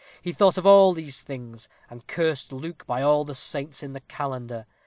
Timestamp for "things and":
1.21-2.07